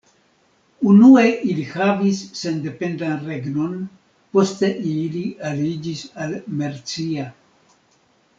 [0.91, 3.75] Unue ili havis sendependan regnon:
[4.37, 7.29] poste ili aliĝis al Mercia.